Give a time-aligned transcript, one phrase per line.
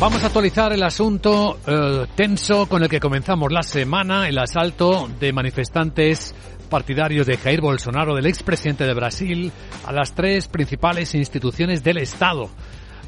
[0.00, 5.08] Vamos a actualizar el asunto eh, tenso con el que comenzamos la semana, el asalto
[5.18, 6.36] de manifestantes
[6.70, 9.50] partidarios de Jair Bolsonaro, del expresidente de Brasil,
[9.84, 12.48] a las tres principales instituciones del Estado,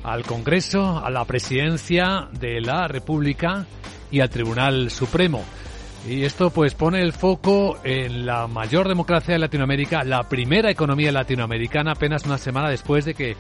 [0.03, 3.67] al Congreso, a la Presidencia de la República
[4.11, 5.45] y al Tribunal Supremo.
[6.09, 11.13] Y esto pues pone el foco en la mayor democracia de Latinoamérica, la primera economía
[11.13, 13.37] latinoamericana apenas una semana después de que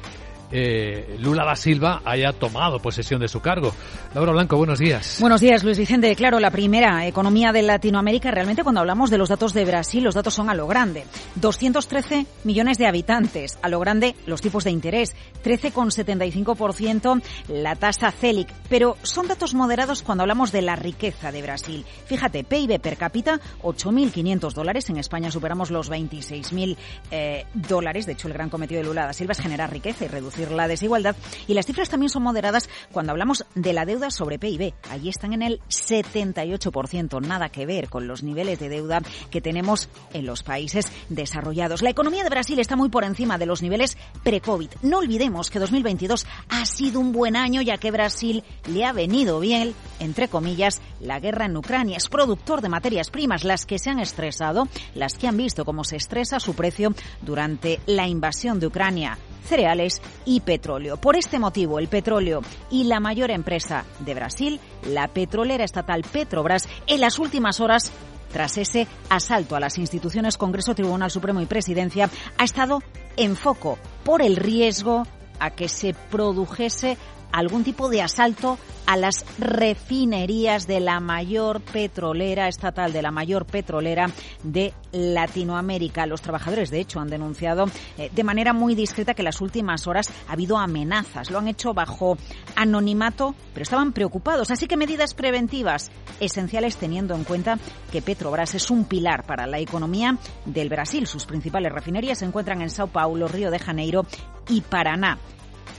[0.51, 3.75] eh, Lula da Silva haya tomado posesión de su cargo.
[4.15, 5.19] Laura Blanco, buenos días.
[5.21, 6.15] Buenos días, Luis Vicente.
[6.17, 10.15] Claro, la primera economía de Latinoamérica, realmente cuando hablamos de los datos de Brasil, los
[10.15, 11.05] datos son a lo grande.
[11.37, 18.49] 213 millones de habitantes, a lo grande los tipos de interés, 13,75% la tasa CELIC,
[18.69, 21.85] pero son datos moderados cuando hablamos de la riqueza de Brasil.
[22.07, 26.77] Fíjate, PIB per cápita, 8.500 dólares, en España superamos los 26.000
[27.11, 30.09] eh, dólares, de hecho el gran cometido de Lula da Silva es generar riqueza y
[30.09, 31.17] reducir la desigualdad.
[31.47, 34.73] Y las cifras también son moderadas cuando hablamos de la deuda sobre PIB.
[34.91, 39.89] Allí están en el 78%, nada que ver con los niveles de deuda que tenemos
[40.13, 41.83] en los países desarrollados.
[41.83, 44.71] La economía de Brasil está muy por encima de los niveles pre-COVID.
[44.83, 49.41] No olvidemos que 2022 ha sido un buen año ya que Brasil le ha venido
[49.41, 51.97] bien, entre comillas, la guerra en Ucrania.
[51.97, 55.85] Es productor de materias primas, las que se han estresado, las que han visto cómo
[55.85, 60.97] se estresa su precio durante la invasión de Ucrania cereales y petróleo.
[60.97, 66.69] Por este motivo, el petróleo y la mayor empresa de Brasil, la petrolera estatal Petrobras,
[66.87, 67.93] en las últimas horas
[68.33, 72.83] tras ese asalto a las instituciones Congreso, Tribunal Supremo y Presidencia, ha estado
[73.17, 75.05] en foco por el riesgo
[75.41, 76.97] a que se produjese
[77.33, 83.47] algún tipo de asalto a las refinerías de la mayor petrolera estatal, de la mayor
[83.47, 84.11] petrolera
[84.43, 86.07] de Latinoamérica.
[86.07, 90.13] Los trabajadores, de hecho, han denunciado eh, de manera muy discreta que las últimas horas
[90.29, 91.31] ha habido amenazas.
[91.31, 92.19] Lo han hecho bajo
[92.57, 94.51] anonimato, pero estaban preocupados.
[94.51, 97.59] Así que medidas preventivas esenciales teniendo en cuenta
[97.93, 101.07] que Petrobras es un pilar para la economía del Brasil.
[101.07, 104.05] Sus principales refinerías se encuentran en Sao Paulo, Río de Janeiro
[104.49, 105.19] y Paraná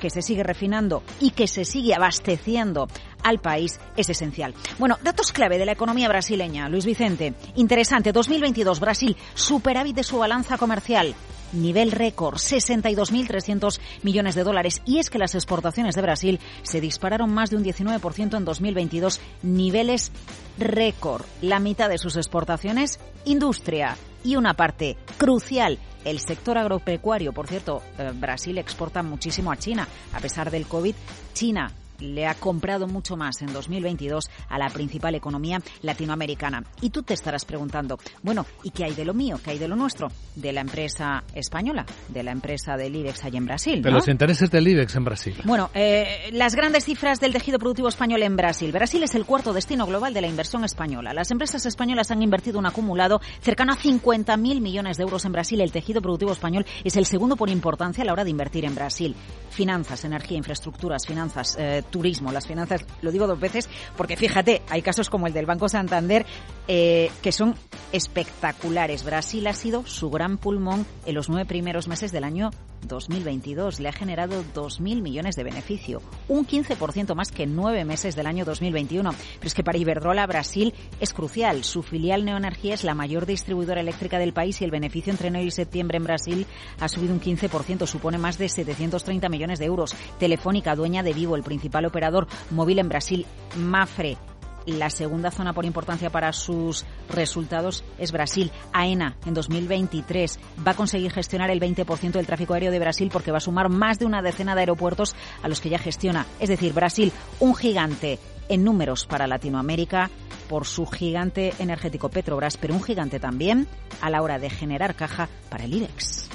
[0.02, 2.90] que se sigue refinando y que se sigue abasteciendo
[3.24, 4.54] al país es esencial.
[4.80, 6.68] Bueno, datos clave de la economía brasileña.
[6.68, 8.12] Luis Vicente, interesante.
[8.12, 11.16] 2022, Brasil, superávit de su balanza comercial.
[11.54, 14.82] Nivel récord, 62.300 millones de dólares.
[14.86, 19.20] Y es que las exportaciones de Brasil se dispararon más de un 19% en 2022.
[19.44, 20.12] Niveles
[20.58, 21.24] récord.
[21.42, 23.98] La mitad de sus exportaciones, industria.
[24.24, 29.88] Y una parte crucial el sector agropecuario, por cierto, eh, Brasil exporta muchísimo a China.
[30.14, 30.96] A pesar del COVID,
[31.34, 36.64] China le ha comprado mucho más en 2022 a la principal economía latinoamericana.
[36.82, 39.40] Y tú te estarás preguntando, bueno, ¿y qué hay de lo mío?
[39.44, 40.10] ¿Qué hay de lo nuestro?
[40.36, 43.82] De la empresa española, de la empresa del IBEX allá en Brasil.
[43.82, 45.36] De los intereses del IBEX en Brasil.
[45.46, 48.72] Bueno, eh, las grandes cifras del tejido productivo español en Brasil.
[48.72, 51.14] Brasil es el cuarto destino global de la inversión española.
[51.14, 55.62] Las empresas españolas han invertido un acumulado cercano a 50.000 millones de euros en Brasil.
[55.62, 58.76] El tejido productivo español es el segundo por importancia a la hora de invertir en
[58.76, 59.16] Brasil.
[59.50, 64.82] Finanzas, energía, infraestructuras, finanzas, eh, turismo, las finanzas, lo digo dos veces, porque fíjate, hay
[64.82, 66.26] casos como el del Banco Santander
[66.68, 67.56] eh, que son
[67.92, 69.04] espectaculares.
[69.04, 72.52] Brasil ha sido su gran pulmón en los nueve primeros meses del año
[72.88, 73.80] 2022.
[73.80, 78.46] Le ha generado 2.000 millones de beneficio, un 15% más que nueve meses del año
[78.46, 79.12] 2021.
[79.12, 81.64] Pero es que para Iberdrola Brasil es crucial.
[81.64, 85.46] Su filial Neoenergía es la mayor distribuidora eléctrica del país y el beneficio entre enero
[85.46, 86.46] y septiembre en Brasil
[86.80, 89.96] ha subido un 15%, supone más de 730 millones de euros.
[90.20, 91.44] Telefónica, dueña de Vivo, el
[91.82, 93.26] principal operador móvil en Brasil,
[93.58, 94.18] Mafre,
[94.66, 98.52] la segunda zona por importancia para sus resultados es Brasil.
[98.74, 103.32] AENA en 2023 va a conseguir gestionar el 20% del tráfico aéreo de Brasil porque
[103.32, 106.28] va a sumar más de una decena de aeropuertos a los que ya gestiona.
[106.40, 108.20] Es decir, Brasil, un gigante
[108.50, 110.12] en números para Latinoamérica
[110.48, 113.68] por su gigante energético Petrobras, pero un gigante también
[114.02, 116.31] a la hora de generar caja para el IBEX.